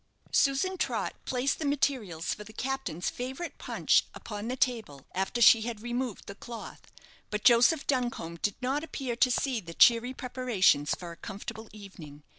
[0.31, 5.61] Susan Trott placed the materials for the captain's favourite punch upon the table after she
[5.61, 6.91] had removed the cloth;
[7.29, 12.23] but Joseph Duncombe did not appear to see the cherry preparations for a comfortable evening.